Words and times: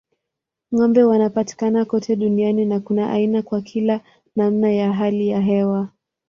Ng'ombe 0.73 1.03
wanapatikana 1.03 1.85
kote 1.85 2.15
duniani 2.15 2.65
na 2.65 2.79
kuna 2.79 3.11
aina 3.11 3.41
kwa 3.41 3.61
kila 3.61 4.01
namna 4.35 4.71
ya 4.71 4.93
hali 4.93 5.27
ya 5.27 5.39
hewa. 5.41 5.89